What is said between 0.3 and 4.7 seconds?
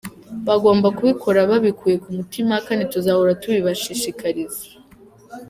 Bagomba kubikora babikuye ku mutima kandi tuzahora tubibashishikariza.